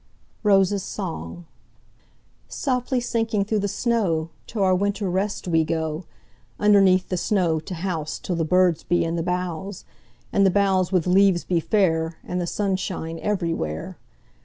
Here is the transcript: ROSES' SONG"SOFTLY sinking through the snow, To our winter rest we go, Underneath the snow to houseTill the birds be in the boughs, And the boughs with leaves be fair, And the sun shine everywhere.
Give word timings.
ROSES' 0.41 0.81
SONG"SOFTLY 0.81 2.99
sinking 2.99 3.45
through 3.45 3.59
the 3.59 3.67
snow, 3.67 4.31
To 4.47 4.63
our 4.63 4.73
winter 4.73 5.07
rest 5.07 5.47
we 5.47 5.63
go, 5.63 6.05
Underneath 6.59 7.09
the 7.09 7.17
snow 7.17 7.59
to 7.59 7.73
houseTill 7.75 8.35
the 8.35 8.43
birds 8.43 8.81
be 8.81 9.03
in 9.05 9.15
the 9.15 9.21
boughs, 9.21 9.85
And 10.33 10.43
the 10.43 10.49
boughs 10.49 10.91
with 10.91 11.05
leaves 11.05 11.43
be 11.43 11.59
fair, 11.59 12.15
And 12.23 12.41
the 12.41 12.47
sun 12.47 12.77
shine 12.77 13.19
everywhere. 13.19 13.95